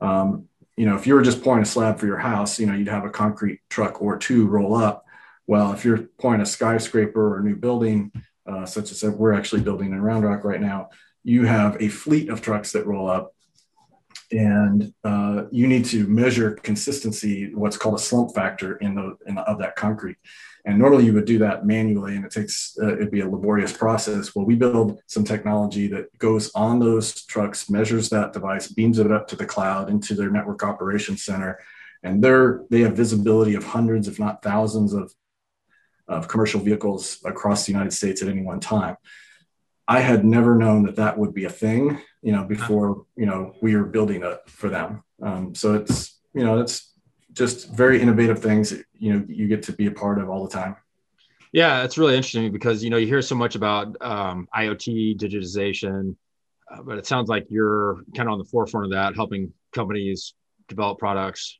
Um, 0.00 0.48
you 0.76 0.86
know, 0.86 0.96
if 0.96 1.06
you 1.06 1.14
were 1.14 1.22
just 1.22 1.42
pouring 1.42 1.62
a 1.62 1.66
slab 1.66 1.98
for 1.98 2.06
your 2.06 2.18
house, 2.18 2.60
you 2.60 2.66
know, 2.66 2.74
you'd 2.74 2.88
have 2.88 3.04
a 3.04 3.10
concrete 3.10 3.60
truck 3.70 4.00
or 4.00 4.18
two 4.18 4.46
roll 4.46 4.76
up. 4.76 5.04
Well, 5.46 5.72
if 5.72 5.84
you're 5.84 6.08
pouring 6.18 6.40
a 6.40 6.46
skyscraper 6.46 7.34
or 7.34 7.38
a 7.38 7.42
new 7.42 7.56
building, 7.56 8.12
uh, 8.46 8.66
such 8.66 8.92
as 8.92 9.02
we're 9.02 9.32
actually 9.32 9.62
building 9.62 9.92
in 9.92 10.00
Round 10.00 10.24
Rock 10.24 10.44
right 10.44 10.60
now, 10.60 10.90
you 11.24 11.44
have 11.44 11.80
a 11.80 11.88
fleet 11.88 12.28
of 12.28 12.40
trucks 12.40 12.72
that 12.72 12.86
roll 12.86 13.08
up 13.08 13.32
and 14.32 14.92
uh, 15.04 15.44
you 15.50 15.66
need 15.66 15.84
to 15.86 16.06
measure 16.06 16.52
consistency, 16.52 17.54
what's 17.54 17.76
called 17.76 17.94
a 17.94 17.98
slump 17.98 18.34
factor 18.34 18.76
in 18.76 18.94
the, 18.94 19.16
in 19.26 19.36
the, 19.36 19.42
of 19.42 19.58
that 19.58 19.76
concrete. 19.76 20.16
And 20.66 20.78
normally 20.80 21.04
you 21.04 21.12
would 21.12 21.26
do 21.26 21.38
that 21.38 21.64
manually, 21.64 22.16
and 22.16 22.24
it 22.24 22.32
takes 22.32 22.76
uh, 22.82 22.94
it'd 22.94 23.12
be 23.12 23.20
a 23.20 23.28
laborious 23.28 23.72
process. 23.72 24.34
Well, 24.34 24.44
we 24.44 24.56
build 24.56 24.98
some 25.06 25.22
technology 25.22 25.86
that 25.88 26.16
goes 26.18 26.50
on 26.56 26.80
those 26.80 27.24
trucks, 27.24 27.70
measures 27.70 28.08
that 28.10 28.32
device, 28.32 28.66
beams 28.66 28.98
it 28.98 29.12
up 29.12 29.28
to 29.28 29.36
the 29.36 29.46
cloud 29.46 29.88
into 29.88 30.14
their 30.14 30.28
network 30.28 30.64
operations 30.64 31.24
center, 31.24 31.60
and 32.02 32.22
they're 32.22 32.62
they 32.68 32.80
have 32.80 32.96
visibility 32.96 33.54
of 33.54 33.62
hundreds, 33.62 34.08
if 34.08 34.18
not 34.18 34.42
thousands, 34.42 34.92
of 34.92 35.14
of 36.08 36.26
commercial 36.26 36.60
vehicles 36.60 37.18
across 37.24 37.64
the 37.64 37.72
United 37.72 37.92
States 37.92 38.20
at 38.20 38.28
any 38.28 38.42
one 38.42 38.58
time. 38.58 38.96
I 39.86 40.00
had 40.00 40.24
never 40.24 40.56
known 40.56 40.82
that 40.86 40.96
that 40.96 41.16
would 41.16 41.32
be 41.32 41.44
a 41.44 41.50
thing, 41.50 42.00
you 42.22 42.32
know, 42.32 42.42
before 42.42 43.06
you 43.16 43.26
know 43.26 43.54
we 43.62 43.76
were 43.76 43.84
building 43.84 44.24
it 44.24 44.40
for 44.48 44.68
them. 44.68 45.04
Um, 45.22 45.54
so 45.54 45.74
it's 45.74 46.18
you 46.34 46.44
know 46.44 46.58
it's 46.58 46.92
just 47.36 47.70
very 47.70 48.00
innovative 48.00 48.40
things 48.40 48.72
you 48.98 49.12
know 49.12 49.24
you 49.28 49.46
get 49.46 49.62
to 49.62 49.72
be 49.72 49.86
a 49.86 49.90
part 49.90 50.18
of 50.18 50.28
all 50.28 50.42
the 50.42 50.50
time. 50.50 50.74
Yeah 51.52 51.84
it's 51.84 51.96
really 51.98 52.16
interesting 52.16 52.50
because 52.50 52.82
you 52.82 52.90
know 52.90 52.96
you 52.96 53.06
hear 53.06 53.22
so 53.22 53.34
much 53.34 53.54
about 53.54 53.96
um, 54.00 54.48
iot 54.56 55.16
digitization 55.16 56.16
uh, 56.72 56.82
but 56.82 56.98
it 56.98 57.06
sounds 57.06 57.28
like 57.28 57.46
you're 57.48 58.02
kind 58.16 58.28
of 58.28 58.32
on 58.32 58.38
the 58.38 58.44
forefront 58.44 58.86
of 58.86 58.92
that 58.92 59.14
helping 59.14 59.52
companies 59.72 60.34
develop 60.68 60.98
products 60.98 61.58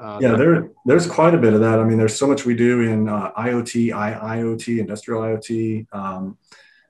uh, 0.00 0.18
yeah 0.20 0.34
there, 0.34 0.70
there's 0.86 1.06
quite 1.06 1.34
a 1.34 1.38
bit 1.38 1.52
of 1.52 1.60
that. 1.60 1.78
I 1.78 1.84
mean 1.84 1.98
there's 1.98 2.16
so 2.16 2.26
much 2.26 2.44
we 2.44 2.54
do 2.54 2.80
in 2.80 3.08
uh, 3.08 3.30
iot 3.32 3.92
iot 3.92 4.78
industrial 4.78 5.22
iot 5.22 5.86
um, 5.92 6.38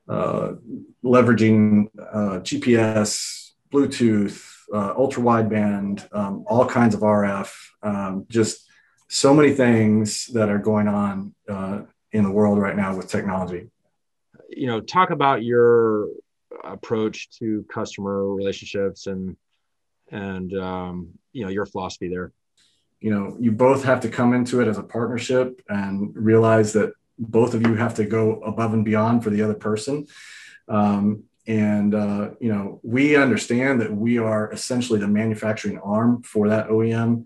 uh, 0.08 0.52
leveraging 1.04 1.88
uh, 1.98 2.38
gps 2.40 3.50
bluetooth 3.70 4.57
uh, 4.72 4.94
ultra 4.96 5.22
wideband, 5.22 6.06
um, 6.14 6.44
all 6.46 6.66
kinds 6.66 6.94
of 6.94 7.00
RF, 7.00 7.52
um, 7.82 8.26
just 8.28 8.68
so 9.08 9.32
many 9.32 9.52
things 9.52 10.26
that 10.26 10.48
are 10.48 10.58
going 10.58 10.88
on 10.88 11.34
uh, 11.48 11.82
in 12.12 12.24
the 12.24 12.30
world 12.30 12.58
right 12.58 12.76
now 12.76 12.96
with 12.96 13.08
technology. 13.08 13.68
You 14.50 14.66
know, 14.66 14.80
talk 14.80 15.10
about 15.10 15.42
your 15.42 16.08
approach 16.64 17.30
to 17.38 17.64
customer 17.72 18.34
relationships 18.34 19.06
and 19.06 19.36
and 20.10 20.52
um, 20.58 21.10
you 21.32 21.44
know 21.44 21.50
your 21.50 21.66
philosophy 21.66 22.08
there. 22.08 22.32
You 23.00 23.10
know, 23.10 23.36
you 23.38 23.52
both 23.52 23.84
have 23.84 24.00
to 24.00 24.08
come 24.08 24.34
into 24.34 24.60
it 24.60 24.68
as 24.68 24.78
a 24.78 24.82
partnership 24.82 25.62
and 25.68 26.10
realize 26.16 26.72
that 26.72 26.92
both 27.18 27.54
of 27.54 27.62
you 27.62 27.74
have 27.74 27.94
to 27.94 28.04
go 28.04 28.40
above 28.40 28.74
and 28.74 28.84
beyond 28.84 29.22
for 29.22 29.30
the 29.30 29.42
other 29.42 29.54
person. 29.54 30.06
Um, 30.68 31.24
and 31.48 31.94
uh, 31.94 32.30
you 32.38 32.52
know 32.52 32.78
we 32.84 33.16
understand 33.16 33.80
that 33.80 33.92
we 33.92 34.18
are 34.18 34.52
essentially 34.52 35.00
the 35.00 35.08
manufacturing 35.08 35.78
arm 35.78 36.22
for 36.22 36.48
that 36.50 36.68
OEM, 36.68 37.24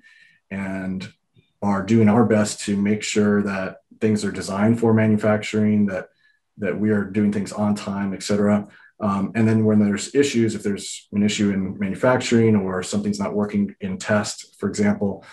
and 0.50 1.12
are 1.60 1.82
doing 1.82 2.08
our 2.08 2.24
best 2.24 2.60
to 2.60 2.76
make 2.76 3.02
sure 3.02 3.42
that 3.42 3.78
things 4.00 4.24
are 4.24 4.32
designed 4.32 4.80
for 4.80 4.94
manufacturing, 4.94 5.86
that 5.86 6.08
that 6.58 6.78
we 6.78 6.90
are 6.90 7.04
doing 7.04 7.32
things 7.32 7.52
on 7.52 7.74
time, 7.74 8.14
et 8.14 8.22
cetera. 8.22 8.68
Um, 9.00 9.32
and 9.34 9.48
then 9.48 9.64
when 9.64 9.80
there's 9.80 10.14
issues, 10.14 10.54
if 10.54 10.62
there's 10.62 11.08
an 11.12 11.24
issue 11.24 11.50
in 11.50 11.76
manufacturing 11.78 12.54
or 12.54 12.82
something's 12.84 13.18
not 13.18 13.34
working 13.34 13.74
in 13.80 13.98
test, 13.98 14.54
for 14.60 14.68
example, 14.68 15.24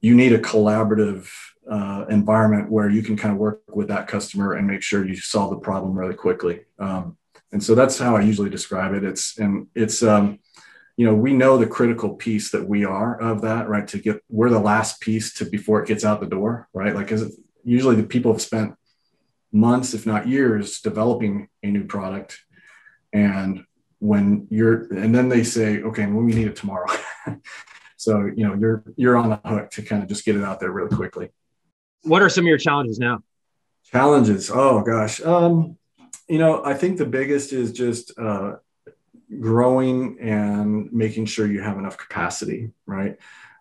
you 0.00 0.14
need 0.14 0.32
a 0.32 0.38
collaborative 0.38 1.28
uh, 1.70 2.06
environment 2.08 2.70
where 2.70 2.88
you 2.88 3.02
can 3.02 3.16
kind 3.16 3.32
of 3.32 3.38
work 3.38 3.62
with 3.68 3.88
that 3.88 4.08
customer 4.08 4.54
and 4.54 4.66
make 4.66 4.80
sure 4.82 5.06
you 5.06 5.16
solve 5.16 5.50
the 5.50 5.58
problem 5.58 5.92
really 5.98 6.14
quickly. 6.14 6.60
Um, 6.78 7.18
and 7.52 7.62
so 7.62 7.74
that's 7.74 7.98
how 7.98 8.16
I 8.16 8.22
usually 8.22 8.50
describe 8.50 8.94
it. 8.94 9.04
It's 9.04 9.38
and 9.38 9.66
it's 9.74 10.02
um, 10.02 10.38
you 10.96 11.06
know 11.06 11.14
we 11.14 11.32
know 11.32 11.56
the 11.56 11.66
critical 11.66 12.14
piece 12.14 12.50
that 12.50 12.68
we 12.68 12.84
are 12.84 13.20
of 13.20 13.42
that 13.42 13.68
right 13.68 13.86
to 13.88 13.98
get 13.98 14.22
we're 14.28 14.50
the 14.50 14.58
last 14.58 15.00
piece 15.00 15.34
to 15.34 15.44
before 15.44 15.82
it 15.82 15.88
gets 15.88 16.04
out 16.04 16.20
the 16.20 16.26
door 16.26 16.68
right 16.74 16.94
like 16.94 17.10
is 17.10 17.38
usually 17.64 17.96
the 17.96 18.02
people 18.02 18.32
have 18.32 18.42
spent 18.42 18.74
months 19.52 19.94
if 19.94 20.06
not 20.06 20.26
years 20.26 20.80
developing 20.80 21.48
a 21.62 21.68
new 21.68 21.84
product 21.84 22.40
And 23.12 23.64
when 23.98 24.46
you're, 24.50 24.92
and 24.92 25.14
then 25.14 25.28
they 25.28 25.44
say, 25.44 25.82
okay, 25.82 26.06
well, 26.06 26.24
we 26.24 26.32
need 26.32 26.48
it 26.48 26.56
tomorrow. 26.56 26.90
so, 27.96 28.24
you 28.34 28.46
know, 28.48 28.54
you're, 28.54 28.82
you're 28.96 29.16
on 29.16 29.30
the 29.30 29.48
hook 29.48 29.70
to 29.72 29.82
kind 29.82 30.02
of 30.02 30.08
just 30.08 30.24
get 30.24 30.34
it 30.34 30.42
out 30.42 30.58
there 30.58 30.72
really 30.72 30.94
quickly. 30.96 31.28
What 32.02 32.22
are 32.22 32.28
some 32.28 32.44
of 32.44 32.48
your 32.48 32.58
challenges 32.58 32.98
now? 32.98 33.22
Challenges. 33.84 34.50
Oh 34.52 34.82
gosh. 34.82 35.20
Um, 35.20 35.76
you 36.32 36.38
know, 36.38 36.64
I 36.64 36.72
think 36.72 36.96
the 36.96 37.04
biggest 37.04 37.52
is 37.52 37.72
just, 37.72 38.18
uh, 38.18 38.54
growing 39.38 40.18
and 40.18 40.90
making 40.90 41.26
sure 41.26 41.46
you 41.46 41.60
have 41.60 41.76
enough 41.76 41.98
capacity, 41.98 42.70
right? 42.86 43.18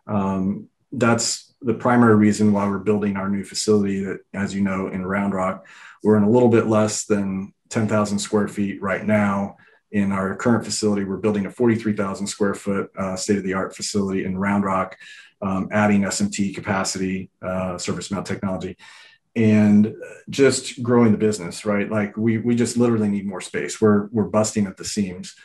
Um, 0.07 0.69
that's 0.93 1.53
the 1.61 1.73
primary 1.73 2.15
reason 2.15 2.53
why 2.53 2.65
we're 2.69 2.79
building 2.79 3.17
our 3.17 3.27
new 3.27 3.43
facility 3.43 4.05
that, 4.05 4.19
as 4.33 4.55
you 4.55 4.61
know, 4.61 4.87
in 4.87 5.05
Round 5.05 5.33
Rock, 5.33 5.67
we're 6.01 6.15
in 6.15 6.23
a 6.23 6.29
little 6.29 6.47
bit 6.47 6.67
less 6.67 7.03
than 7.03 7.53
10,000 7.67 8.17
square 8.19 8.47
feet 8.47 8.81
right 8.81 9.05
now. 9.05 9.57
In 9.91 10.13
our 10.13 10.33
current 10.37 10.63
facility, 10.63 11.03
we're 11.03 11.17
building 11.17 11.47
a 11.47 11.51
43,000 11.51 12.25
square 12.25 12.53
foot 12.53 12.89
uh, 12.97 13.17
state 13.17 13.37
of 13.37 13.43
the 13.43 13.53
art 13.53 13.75
facility 13.75 14.23
in 14.23 14.37
Round 14.37 14.63
Rock, 14.63 14.95
um, 15.41 15.67
adding 15.73 16.03
SMT 16.03 16.55
capacity, 16.55 17.31
uh, 17.41 17.77
surface 17.77 18.11
mount 18.11 18.25
technology, 18.25 18.77
and 19.35 19.95
just 20.29 20.83
growing 20.83 21.11
the 21.11 21.17
business, 21.17 21.65
right? 21.65 21.89
Like 21.89 22.17
we, 22.17 22.37
we 22.37 22.55
just 22.55 22.77
literally 22.77 23.09
need 23.09 23.25
more 23.25 23.41
space. 23.41 23.79
We're, 23.79 24.07
we're 24.07 24.25
busting 24.25 24.67
at 24.67 24.77
the 24.77 24.85
seams. 24.85 25.35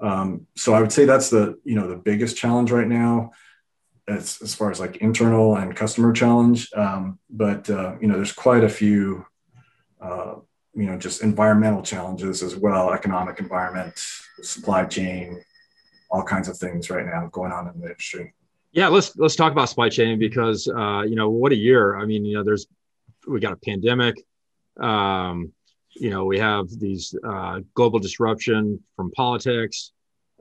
Um, 0.00 0.46
so 0.56 0.74
I 0.74 0.80
would 0.80 0.92
say 0.92 1.04
that's 1.04 1.30
the, 1.30 1.58
you 1.64 1.74
know, 1.74 1.88
the 1.88 1.96
biggest 1.96 2.36
challenge 2.36 2.70
right 2.70 2.88
now 2.88 3.32
as, 4.08 4.40
as 4.42 4.54
far 4.54 4.70
as 4.70 4.80
like 4.80 4.96
internal 4.98 5.56
and 5.56 5.76
customer 5.76 6.12
challenge. 6.12 6.70
Um, 6.74 7.18
but, 7.28 7.68
uh, 7.68 7.96
you 8.00 8.08
know, 8.08 8.16
there's 8.16 8.32
quite 8.32 8.64
a 8.64 8.68
few, 8.68 9.26
uh, 10.00 10.36
you 10.74 10.86
know, 10.86 10.98
just 10.98 11.22
environmental 11.22 11.82
challenges 11.82 12.42
as 12.42 12.56
well, 12.56 12.92
economic 12.92 13.38
environment, 13.38 13.94
supply 14.42 14.84
chain, 14.84 15.42
all 16.10 16.22
kinds 16.22 16.48
of 16.48 16.56
things 16.56 16.90
right 16.90 17.06
now 17.06 17.28
going 17.32 17.52
on 17.52 17.68
in 17.68 17.80
the 17.80 17.88
industry. 17.88 18.34
Yeah, 18.72 18.88
let's 18.88 19.16
let's 19.16 19.36
talk 19.36 19.52
about 19.52 19.68
supply 19.68 19.88
chain 19.88 20.18
because 20.18 20.66
uh, 20.66 21.02
you 21.02 21.14
know 21.14 21.30
what 21.30 21.52
a 21.52 21.56
year. 21.56 21.96
I 21.96 22.06
mean, 22.06 22.24
you 22.24 22.36
know, 22.36 22.42
there's 22.42 22.66
we 23.26 23.40
got 23.40 23.52
a 23.52 23.56
pandemic. 23.56 24.16
Um, 24.78 25.52
you 25.96 26.10
know, 26.10 26.24
we 26.24 26.38
have 26.38 26.68
these 26.68 27.14
uh, 27.26 27.60
global 27.74 27.98
disruption 27.98 28.82
from 28.96 29.10
politics. 29.12 29.92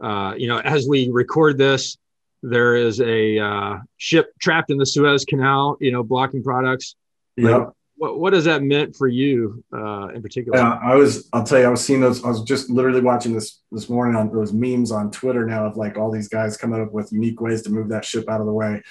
Uh, 0.01 0.33
you 0.37 0.47
know, 0.47 0.59
as 0.59 0.87
we 0.87 1.09
record 1.11 1.57
this, 1.57 1.97
there 2.41 2.75
is 2.75 2.99
a 2.99 3.39
uh, 3.39 3.77
ship 3.97 4.33
trapped 4.39 4.71
in 4.71 4.77
the 4.77 4.85
Suez 4.85 5.23
Canal, 5.25 5.77
you 5.79 5.91
know, 5.91 6.03
blocking 6.03 6.43
products. 6.43 6.95
Yeah. 7.37 7.57
Like, 7.57 7.67
what, 7.95 8.19
what 8.19 8.33
has 8.33 8.45
that 8.45 8.63
meant 8.63 8.95
for 8.95 9.07
you 9.07 9.63
uh, 9.71 10.07
in 10.07 10.21
particular? 10.21 10.57
Yeah, 10.57 10.79
I 10.83 10.95
was, 10.95 11.29
I'll 11.31 11.43
tell 11.43 11.59
you, 11.59 11.65
I 11.65 11.69
was 11.69 11.85
seeing 11.85 12.01
those. 12.01 12.23
I 12.25 12.27
was 12.27 12.43
just 12.43 12.69
literally 12.69 13.01
watching 13.01 13.33
this 13.33 13.61
this 13.71 13.87
morning 13.87 14.15
on 14.15 14.33
those 14.33 14.51
memes 14.51 14.91
on 14.91 15.11
Twitter 15.11 15.45
now 15.45 15.65
of 15.65 15.77
like 15.77 15.97
all 15.97 16.11
these 16.11 16.27
guys 16.27 16.57
coming 16.57 16.81
up 16.81 16.91
with 16.91 17.11
unique 17.13 17.39
ways 17.39 17.61
to 17.61 17.69
move 17.69 17.89
that 17.89 18.03
ship 18.03 18.27
out 18.29 18.41
of 18.41 18.47
the 18.47 18.51
way. 18.51 18.81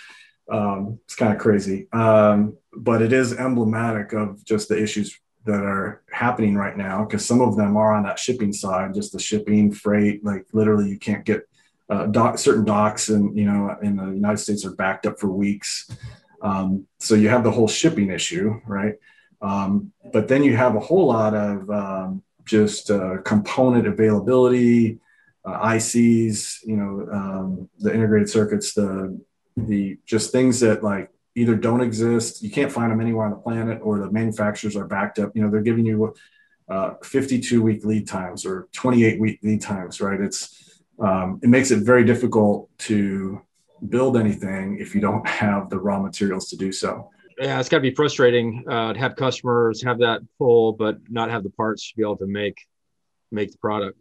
Um, 0.50 0.98
it's 1.04 1.14
kind 1.14 1.32
of 1.32 1.38
crazy, 1.38 1.88
um, 1.92 2.56
but 2.76 3.00
it 3.00 3.12
is 3.12 3.32
emblematic 3.32 4.12
of 4.12 4.44
just 4.44 4.68
the 4.68 4.80
issues 4.80 5.18
that 5.44 5.62
are 5.62 6.02
happening 6.10 6.54
right 6.54 6.76
now 6.76 7.04
because 7.04 7.24
some 7.24 7.40
of 7.40 7.56
them 7.56 7.76
are 7.76 7.92
on 7.92 8.04
that 8.04 8.18
shipping 8.18 8.52
side, 8.52 8.94
just 8.94 9.12
the 9.12 9.18
shipping 9.18 9.72
freight, 9.72 10.24
like 10.24 10.46
literally 10.52 10.88
you 10.88 10.98
can't 10.98 11.24
get 11.24 11.48
uh, 11.88 12.06
dock, 12.06 12.38
certain 12.38 12.64
docks 12.64 13.08
and 13.08 13.36
you 13.36 13.44
know 13.44 13.76
in 13.82 13.96
the 13.96 14.06
United 14.06 14.38
States 14.38 14.64
are 14.64 14.74
backed 14.74 15.06
up 15.06 15.18
for 15.18 15.28
weeks. 15.28 15.90
Um, 16.42 16.86
so 16.98 17.14
you 17.14 17.28
have 17.28 17.44
the 17.44 17.50
whole 17.50 17.68
shipping 17.68 18.10
issue, 18.10 18.60
right? 18.66 18.94
Um, 19.40 19.92
but 20.12 20.28
then 20.28 20.42
you 20.42 20.56
have 20.56 20.76
a 20.76 20.80
whole 20.80 21.06
lot 21.06 21.34
of 21.34 21.70
um, 21.70 22.22
just 22.44 22.90
uh, 22.90 23.18
component 23.24 23.86
availability, 23.86 24.98
uh, 25.44 25.68
ICs, 25.68 26.58
you 26.64 26.76
know, 26.76 27.08
um, 27.12 27.68
the 27.78 27.92
integrated 27.92 28.28
circuits, 28.28 28.74
the 28.74 29.20
the 29.56 29.98
just 30.06 30.32
things 30.32 30.60
that 30.60 30.82
like 30.82 31.10
either 31.34 31.54
don't 31.54 31.80
exist, 31.80 32.42
you 32.42 32.50
can't 32.50 32.70
find 32.70 32.92
them 32.92 33.00
anywhere 33.00 33.24
on 33.24 33.30
the 33.30 33.36
planet, 33.36 33.80
or 33.82 33.98
the 33.98 34.10
manufacturers 34.10 34.76
are 34.76 34.86
backed 34.86 35.18
up. 35.18 35.32
You 35.34 35.42
know, 35.42 35.50
they're 35.50 35.62
giving 35.62 35.86
you 35.86 36.14
uh, 36.68 36.94
52 37.02 37.62
week 37.62 37.84
lead 37.84 38.06
times 38.06 38.46
or 38.46 38.68
28 38.72 39.20
week 39.20 39.40
lead 39.42 39.60
times, 39.60 40.00
right? 40.00 40.20
It's 40.20 40.80
um, 40.98 41.40
it 41.42 41.48
makes 41.48 41.70
it 41.70 41.80
very 41.80 42.04
difficult 42.04 42.70
to 42.78 43.40
build 43.88 44.16
anything 44.16 44.78
if 44.78 44.94
you 44.94 45.00
don't 45.00 45.26
have 45.26 45.68
the 45.70 45.78
raw 45.78 46.00
materials 46.00 46.48
to 46.50 46.56
do 46.56 46.70
so. 46.70 47.10
Yeah, 47.38 47.58
it's 47.58 47.68
got 47.68 47.78
to 47.78 47.82
be 47.82 47.94
frustrating 47.94 48.64
uh, 48.68 48.92
to 48.92 48.98
have 48.98 49.16
customers 49.16 49.82
have 49.82 49.98
that 49.98 50.20
pull, 50.38 50.74
but 50.74 50.98
not 51.08 51.30
have 51.30 51.42
the 51.42 51.50
parts 51.50 51.90
to 51.90 51.96
be 51.96 52.02
able 52.02 52.18
to 52.18 52.26
make 52.26 52.56
make 53.30 53.50
the 53.50 53.58
product. 53.58 53.98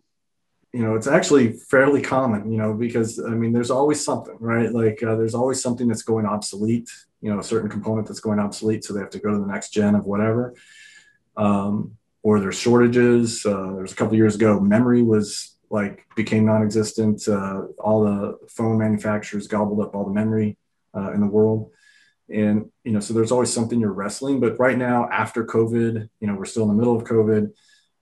You 0.74 0.84
know, 0.84 0.96
it's 0.96 1.08
actually 1.08 1.54
fairly 1.54 2.02
common. 2.02 2.52
You 2.52 2.58
know, 2.58 2.74
because 2.74 3.20
I 3.20 3.30
mean, 3.30 3.54
there's 3.54 3.72
always 3.72 4.04
something, 4.04 4.38
right? 4.40 4.72
Like 4.72 5.04
uh, 5.04 5.16
there's 5.16 5.36
always 5.36 5.62
something 5.62 5.88
that's 5.88 6.04
going 6.04 6.26
obsolete. 6.26 6.90
You 7.22 7.32
know, 7.32 7.40
a 7.40 7.44
certain 7.44 7.70
component 7.70 8.08
that's 8.08 8.20
going 8.20 8.40
obsolete, 8.40 8.84
so 8.84 8.94
they 8.94 9.00
have 9.00 9.10
to 9.12 9.20
go 9.20 9.32
to 9.32 9.40
the 9.40 9.46
next 9.46 9.72
gen 9.72 9.96
of 9.96 10.06
whatever. 10.06 10.56
Um, 11.38 11.98
or 12.24 12.40
there's 12.40 12.60
shortages. 12.60 13.46
Uh, 13.46 13.74
there's 13.76 13.92
a 13.92 13.96
couple 13.96 14.16
years 14.16 14.36
ago, 14.36 14.60
memory 14.60 15.02
was 15.02 15.58
like 15.70 16.06
became 16.16 16.46
non-existent. 16.46 17.28
Uh, 17.28 17.64
all 17.80 18.04
the 18.04 18.38
phone 18.50 18.78
manufacturers 18.78 19.48
gobbled 19.48 19.80
up 19.80 19.96
all 19.96 20.06
the 20.06 20.14
memory 20.14 20.58
uh, 20.96 21.12
in 21.14 21.22
the 21.22 21.28
world, 21.28 21.72
and 22.30 22.70
you 22.84 22.92
know, 22.92 23.00
so 23.00 23.14
there's 23.14 23.32
always 23.32 23.52
something 23.52 23.80
you're 23.80 23.94
wrestling. 23.94 24.40
But 24.40 24.60
right 24.60 24.78
now, 24.78 25.10
after 25.10 25.46
COVID, 25.46 26.10
you 26.20 26.28
know, 26.28 26.36
we're 26.36 26.46
still 26.46 26.64
in 26.64 26.70
the 26.70 26.76
middle 26.76 26.96
of 26.96 27.04
COVID, 27.04 27.52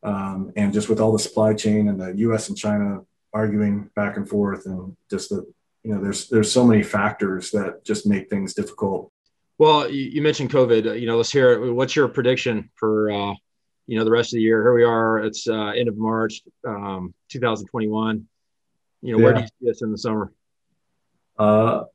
um, 0.03 0.51
and 0.55 0.73
just 0.73 0.89
with 0.89 0.99
all 0.99 1.11
the 1.11 1.19
supply 1.19 1.53
chain 1.53 1.87
and 1.87 1.99
the 1.99 2.13
U.S. 2.19 2.49
and 2.49 2.57
China 2.57 3.01
arguing 3.33 3.89
back 3.95 4.17
and 4.17 4.27
forth, 4.27 4.65
and 4.65 4.95
just 5.09 5.29
the 5.29 5.45
you 5.83 5.93
know, 5.93 6.01
there's 6.01 6.27
there's 6.29 6.51
so 6.51 6.65
many 6.65 6.83
factors 6.83 7.51
that 7.51 7.83
just 7.85 8.05
make 8.05 8.29
things 8.29 8.53
difficult. 8.53 9.11
Well, 9.57 9.89
you, 9.89 10.21
mentioned 10.21 10.51
COVID. 10.51 10.99
You 10.99 11.05
know, 11.05 11.17
let's 11.17 11.31
hear 11.31 11.51
it. 11.51 11.73
What's 11.73 11.95
your 11.95 12.07
prediction 12.07 12.69
for 12.75 13.11
uh, 13.11 13.33
you 13.89 13.97
know 13.97 14.03
the 14.03 14.11
rest 14.11 14.33
of 14.33 14.37
the 14.37 14.43
year. 14.43 14.61
Here 14.61 14.73
we 14.73 14.83
are. 14.83 15.17
It's 15.19 15.47
uh, 15.47 15.69
end 15.69 15.89
of 15.89 15.97
March, 15.97 16.43
um, 16.65 17.13
2021. 17.29 18.27
You 19.01 19.11
know, 19.13 19.17
yeah. 19.17 19.23
where 19.23 19.33
do 19.33 19.41
you 19.41 19.47
see 19.47 19.69
us 19.71 19.81
in 19.81 19.91
the 19.91 19.97
summer? 19.97 20.31
Uh, 21.37 21.85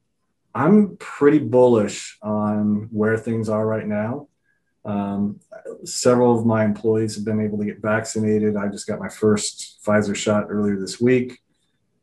I'm 0.55 0.97
pretty 0.97 1.39
bullish 1.39 2.19
on 2.21 2.89
where 2.91 3.17
things 3.17 3.49
are 3.49 3.65
right 3.65 3.87
now. 3.87 4.27
Um, 4.85 5.41
several 5.85 6.38
of 6.38 6.45
my 6.45 6.64
employees 6.64 7.14
have 7.14 7.25
been 7.25 7.41
able 7.41 7.59
to 7.59 7.64
get 7.64 7.81
vaccinated. 7.81 8.57
I 8.57 8.69
just 8.69 8.87
got 8.87 9.00
my 9.00 9.09
first 9.09 9.81
Pfizer 9.85 10.14
shot 10.14 10.47
earlier 10.49 10.79
this 10.79 11.00
week. 11.00 11.41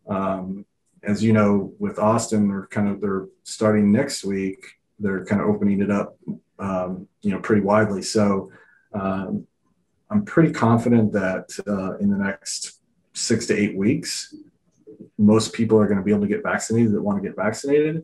Um, 0.08 0.66
as 1.04 1.24
you 1.24 1.34
know, 1.34 1.74
with 1.80 2.00
Austin, 2.00 2.48
they're 2.48 2.68
kind 2.68 2.88
of 2.88 3.02
they're 3.02 3.28
starting 3.44 3.92
next 3.92 4.24
week. 4.24 4.64
They're 5.00 5.26
kind 5.26 5.42
of 5.42 5.48
opening 5.48 5.82
it 5.82 5.90
up, 5.90 6.18
um, 6.60 7.08
you 7.22 7.32
know, 7.32 7.40
pretty 7.40 7.62
widely. 7.62 8.02
So 8.02 8.52
um, 8.94 9.48
I'm 10.10 10.26
pretty 10.26 10.52
confident 10.52 11.14
that 11.14 11.50
uh, 11.68 11.98
in 11.98 12.12
the 12.12 12.18
next 12.18 12.82
six 13.14 13.48
to 13.48 13.58
eight 13.58 13.76
weeks, 13.76 14.36
most 15.18 15.54
people 15.54 15.80
are 15.80 15.88
going 15.88 15.98
to 15.98 16.04
be 16.04 16.12
able 16.12 16.22
to 16.22 16.28
get 16.28 16.44
vaccinated 16.44 16.92
that 16.94 17.02
want 17.02 17.22
to 17.22 17.28
get 17.28 17.36
vaccinated. 17.36 18.04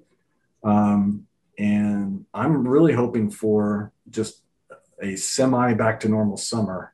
Um, 0.63 1.27
and 1.57 2.25
I'm 2.33 2.67
really 2.67 2.93
hoping 2.93 3.29
for 3.29 3.91
just 4.09 4.43
a 5.01 5.15
semi 5.15 5.73
back 5.73 5.99
to 6.01 6.09
normal 6.09 6.37
summer. 6.37 6.93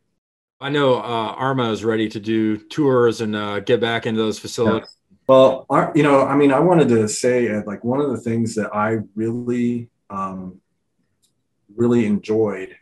I 0.60 0.70
know 0.70 0.96
uh, 0.96 1.36
ARMA 1.38 1.72
is 1.72 1.84
ready 1.84 2.08
to 2.10 2.20
do 2.20 2.58
tours 2.58 3.22
and 3.22 3.36
uh, 3.36 3.60
get 3.60 3.82
back 3.82 4.06
into 4.06 4.22
those 4.22 4.40
facilities. 4.40 4.96
Yeah. 5.10 5.18
Well, 5.28 5.66
our, 5.70 5.92
you 5.96 6.04
know, 6.04 6.26
I 6.26 6.36
mean, 6.36 6.52
I 6.52 6.60
wanted 6.60 6.90
to 6.90 7.08
say 7.08 7.50
uh, 7.50 7.62
like 7.66 7.84
one 7.84 8.00
of 8.00 8.12
the 8.12 8.18
things 8.18 8.56
that 8.56 8.74
I 8.74 9.00
really, 9.16 9.90
um, 10.10 10.60
really 11.76 12.06
enjoyed 12.06 12.76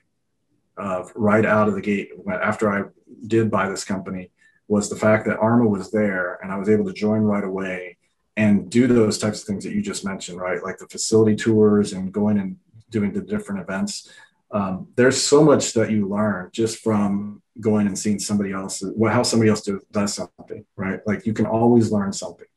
uh, 0.77 1.05
right 1.15 1.45
out 1.45 1.67
of 1.67 1.75
the 1.75 1.81
gate 1.81 2.09
after 2.27 2.71
I 2.71 2.89
did 3.27 3.51
buy 3.51 3.69
this 3.69 3.83
company 3.83 4.31
was 4.67 4.89
the 4.89 4.95
fact 4.95 5.25
that 5.25 5.37
Arma 5.37 5.67
was 5.67 5.91
there 5.91 6.39
and 6.41 6.51
I 6.51 6.57
was 6.57 6.69
able 6.69 6.85
to 6.85 6.93
join 6.93 7.21
right 7.21 7.43
away 7.43 7.97
and 8.37 8.69
do 8.69 8.87
those 8.87 9.17
types 9.17 9.41
of 9.41 9.47
things 9.47 9.63
that 9.63 9.73
you 9.73 9.81
just 9.81 10.05
mentioned, 10.05 10.39
right? 10.39 10.63
Like 10.63 10.77
the 10.77 10.87
facility 10.87 11.35
tours 11.35 11.93
and 11.93 12.11
going 12.11 12.39
and 12.39 12.57
doing 12.89 13.11
the 13.11 13.21
different 13.21 13.61
events. 13.61 14.09
Um, 14.51 14.87
there's 14.95 15.21
so 15.21 15.43
much 15.43 15.73
that 15.73 15.91
you 15.91 16.07
learn 16.07 16.49
just 16.51 16.79
from 16.79 17.41
going 17.59 17.87
and 17.87 17.97
seeing 17.97 18.19
somebody 18.19 18.51
else, 18.51 18.83
how 19.07 19.23
somebody 19.23 19.49
else 19.49 19.61
do, 19.61 19.79
does 19.91 20.13
something, 20.13 20.65
right? 20.75 20.99
Like 21.05 21.25
you 21.25 21.33
can 21.33 21.45
always 21.45 21.91
learn 21.91 22.11
something. 22.11 22.47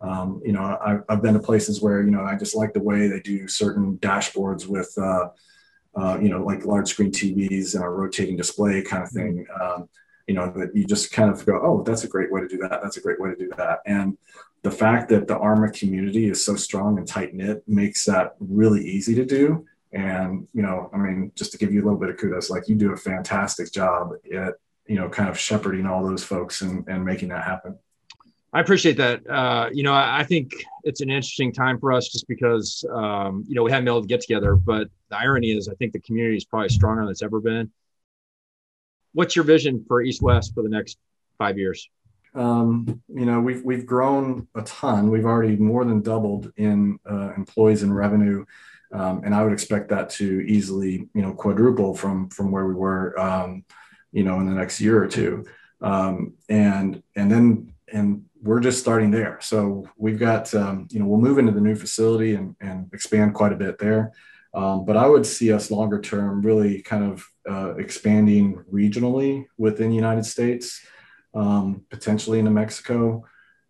Um, 0.00 0.40
you 0.44 0.52
know, 0.52 0.62
I, 0.62 0.98
have 1.08 1.22
been 1.22 1.34
to 1.34 1.40
places 1.40 1.82
where, 1.82 2.02
you 2.02 2.10
know, 2.10 2.22
I 2.22 2.36
just 2.36 2.54
like 2.54 2.72
the 2.72 2.82
way 2.82 3.08
they 3.08 3.20
do 3.20 3.48
certain 3.48 3.98
dashboards 3.98 4.66
with, 4.66 4.92
uh, 4.96 5.28
uh, 5.96 6.18
you 6.20 6.28
know, 6.28 6.44
like 6.44 6.64
large 6.64 6.88
screen 6.88 7.10
TVs 7.10 7.74
and 7.74 7.82
a 7.82 7.88
rotating 7.88 8.36
display 8.36 8.82
kind 8.82 9.02
of 9.02 9.10
thing. 9.10 9.46
Um, 9.60 9.88
you 10.28 10.34
know, 10.34 10.52
that 10.56 10.76
you 10.76 10.84
just 10.84 11.10
kind 11.10 11.30
of 11.30 11.44
go, 11.46 11.58
oh, 11.62 11.82
that's 11.82 12.04
a 12.04 12.08
great 12.08 12.30
way 12.30 12.42
to 12.42 12.48
do 12.48 12.58
that. 12.58 12.80
That's 12.82 12.98
a 12.98 13.00
great 13.00 13.18
way 13.18 13.30
to 13.30 13.36
do 13.36 13.50
that. 13.56 13.80
And 13.86 14.16
the 14.62 14.70
fact 14.70 15.08
that 15.08 15.26
the 15.26 15.38
ARMA 15.38 15.72
community 15.72 16.28
is 16.28 16.44
so 16.44 16.54
strong 16.54 16.98
and 16.98 17.08
tight 17.08 17.34
knit 17.34 17.62
makes 17.66 18.04
that 18.04 18.34
really 18.38 18.86
easy 18.86 19.14
to 19.14 19.24
do. 19.24 19.66
And, 19.92 20.46
you 20.52 20.62
know, 20.62 20.90
I 20.92 20.98
mean, 20.98 21.32
just 21.34 21.52
to 21.52 21.58
give 21.58 21.72
you 21.72 21.82
a 21.82 21.84
little 21.84 21.98
bit 21.98 22.10
of 22.10 22.18
kudos, 22.18 22.50
like 22.50 22.68
you 22.68 22.74
do 22.74 22.92
a 22.92 22.96
fantastic 22.96 23.72
job 23.72 24.12
at, 24.34 24.54
you 24.86 24.96
know, 24.96 25.08
kind 25.08 25.28
of 25.28 25.38
shepherding 25.38 25.86
all 25.86 26.04
those 26.04 26.24
folks 26.24 26.60
and, 26.60 26.86
and 26.88 27.04
making 27.04 27.28
that 27.28 27.44
happen. 27.44 27.78
I 28.52 28.60
appreciate 28.60 28.96
that. 28.96 29.28
Uh, 29.28 29.68
you 29.72 29.82
know, 29.82 29.92
I, 29.92 30.20
I, 30.20 30.24
think 30.24 30.52
it's 30.82 31.02
an 31.02 31.10
interesting 31.10 31.52
time 31.52 31.78
for 31.78 31.92
us 31.92 32.08
just 32.08 32.26
because, 32.28 32.82
um, 32.90 33.44
you 33.46 33.54
know, 33.54 33.62
we 33.62 33.70
haven't 33.70 33.84
been 33.84 33.92
able 33.92 34.02
to 34.02 34.08
get 34.08 34.22
together. 34.22 34.56
But 34.56 34.88
the 35.10 35.18
irony 35.18 35.50
is, 35.50 35.68
I 35.68 35.74
think 35.74 35.92
the 35.92 36.00
community 36.00 36.38
is 36.38 36.46
probably 36.46 36.70
stronger 36.70 37.02
than 37.02 37.10
it's 37.10 37.22
ever 37.22 37.40
been. 37.40 37.70
What's 39.12 39.36
your 39.36 39.44
vision 39.44 39.84
for 39.86 40.00
East 40.00 40.22
West 40.22 40.54
for 40.54 40.62
the 40.62 40.68
next 40.70 40.98
five 41.36 41.58
years? 41.58 41.88
Um, 42.34 43.02
you 43.08 43.26
know, 43.26 43.40
we've 43.40 43.62
we've 43.64 43.86
grown 43.86 44.46
a 44.54 44.62
ton. 44.62 45.10
We've 45.10 45.24
already 45.24 45.56
more 45.56 45.84
than 45.84 46.02
doubled 46.02 46.52
in 46.56 46.98
uh, 47.08 47.32
employees 47.36 47.82
and 47.82 47.94
revenue, 47.94 48.44
um, 48.92 49.22
and 49.24 49.34
I 49.34 49.42
would 49.42 49.52
expect 49.52 49.90
that 49.90 50.10
to 50.10 50.40
easily, 50.40 51.08
you 51.14 51.22
know, 51.22 51.32
quadruple 51.32 51.94
from 51.94 52.30
from 52.30 52.50
where 52.50 52.66
we 52.66 52.74
were, 52.74 53.18
um, 53.18 53.64
you 54.12 54.24
know, 54.24 54.40
in 54.40 54.46
the 54.46 54.54
next 54.54 54.80
year 54.80 55.02
or 55.02 55.06
two. 55.06 55.44
Um, 55.80 56.34
and 56.48 57.02
and 57.14 57.30
then 57.30 57.72
and 57.92 58.24
we're 58.42 58.60
just 58.60 58.78
starting 58.80 59.10
there. 59.10 59.38
So 59.40 59.88
we've 59.96 60.18
got, 60.18 60.54
um, 60.54 60.88
you 60.90 61.00
know, 61.00 61.06
we'll 61.06 61.20
move 61.20 61.38
into 61.38 61.52
the 61.52 61.60
new 61.60 61.74
facility 61.74 62.34
and, 62.34 62.54
and 62.60 62.88
expand 62.92 63.34
quite 63.34 63.52
a 63.52 63.56
bit 63.56 63.78
there. 63.78 64.12
Um, 64.54 64.84
but 64.84 64.96
I 64.96 65.06
would 65.06 65.26
see 65.26 65.52
us 65.52 65.70
longer 65.70 66.00
term 66.00 66.42
really 66.42 66.80
kind 66.80 67.12
of 67.12 67.26
uh, 67.50 67.74
expanding 67.76 68.62
regionally 68.72 69.46
within 69.58 69.90
the 69.90 69.96
United 69.96 70.24
States, 70.24 70.80
um, 71.34 71.84
potentially 71.90 72.38
into 72.38 72.50
Mexico, 72.50 73.24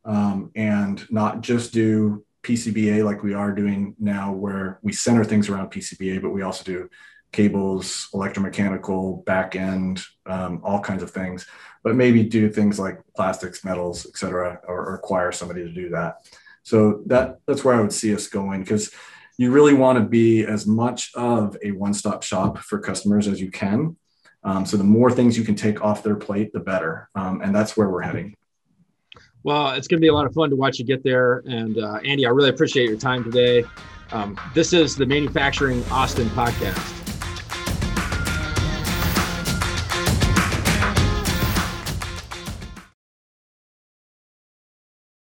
and 0.04 1.10
not 1.10 1.40
just 1.40 1.72
do 1.72 2.24
PCBA 2.42 3.04
like 3.04 3.22
we 3.22 3.34
are 3.34 3.52
doing 3.52 3.94
now, 3.98 4.32
where 4.32 4.78
we 4.82 4.92
center 4.92 5.24
things 5.24 5.48
around 5.48 5.70
PCBA, 5.70 6.22
but 6.22 6.30
we 6.30 6.42
also 6.42 6.64
do 6.64 6.88
cables, 7.30 8.08
electromechanical, 8.14 9.24
back 9.24 9.54
end, 9.54 10.02
um, 10.26 10.60
all 10.64 10.80
kinds 10.80 11.02
of 11.02 11.10
things 11.10 11.46
but 11.82 11.96
maybe 11.96 12.22
do 12.22 12.50
things 12.50 12.78
like 12.78 13.00
plastics, 13.14 13.64
metals, 13.64 14.06
et 14.06 14.16
cetera, 14.16 14.60
or, 14.66 14.86
or 14.86 14.92
require 14.92 15.32
somebody 15.32 15.62
to 15.62 15.72
do 15.72 15.90
that. 15.90 16.16
So 16.62 17.02
that 17.06 17.38
that's 17.46 17.64
where 17.64 17.74
I 17.74 17.80
would 17.80 17.92
see 17.92 18.14
us 18.14 18.26
going 18.26 18.60
because 18.60 18.92
you 19.38 19.50
really 19.52 19.74
want 19.74 19.98
to 19.98 20.04
be 20.04 20.44
as 20.44 20.66
much 20.66 21.12
of 21.14 21.56
a 21.62 21.70
one-stop 21.70 22.22
shop 22.22 22.58
for 22.58 22.80
customers 22.80 23.28
as 23.28 23.40
you 23.40 23.50
can. 23.50 23.96
Um, 24.44 24.66
so 24.66 24.76
the 24.76 24.84
more 24.84 25.10
things 25.10 25.38
you 25.38 25.44
can 25.44 25.54
take 25.54 25.82
off 25.82 26.02
their 26.02 26.16
plate, 26.16 26.52
the 26.52 26.60
better, 26.60 27.08
um, 27.14 27.40
and 27.40 27.54
that's 27.54 27.76
where 27.76 27.88
we're 27.88 28.02
heading. 28.02 28.34
Well, 29.48 29.70
it's 29.70 29.88
going 29.88 29.96
to 29.96 30.02
be 30.02 30.08
a 30.08 30.12
lot 30.12 30.26
of 30.26 30.34
fun 30.34 30.50
to 30.50 30.56
watch 30.56 30.78
you 30.78 30.84
get 30.84 31.02
there. 31.02 31.42
And 31.46 31.78
uh, 31.78 32.00
Andy, 32.04 32.26
I 32.26 32.28
really 32.28 32.50
appreciate 32.50 32.86
your 32.86 32.98
time 32.98 33.24
today. 33.24 33.64
Um, 34.12 34.38
this 34.52 34.74
is 34.74 34.94
the 34.94 35.06
Manufacturing 35.06 35.82
Austin 35.90 36.28
podcast. 36.28 37.07